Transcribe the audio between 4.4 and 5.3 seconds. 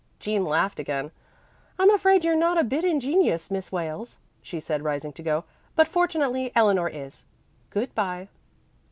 she said rising to